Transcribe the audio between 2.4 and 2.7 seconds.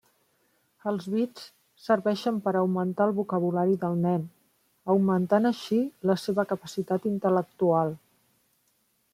per